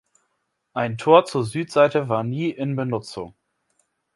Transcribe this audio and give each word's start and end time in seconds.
Ein 0.73 0.97
Tor 0.97 1.25
zur 1.25 1.43
Südseite 1.43 2.09
war 2.09 2.23
nie 2.23 2.49
in 2.49 2.75
Benutzung. 2.75 3.35